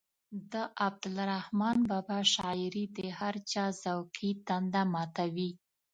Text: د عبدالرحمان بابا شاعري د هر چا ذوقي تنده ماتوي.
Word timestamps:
د 0.53 0.55
عبدالرحمان 0.87 1.77
بابا 1.89 2.19
شاعري 2.33 2.85
د 2.97 2.99
هر 3.19 3.35
چا 3.51 3.65
ذوقي 3.83 4.31
تنده 4.47 4.81
ماتوي. 4.93 5.51